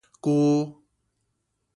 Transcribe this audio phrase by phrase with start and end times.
[0.31, 0.81] 跔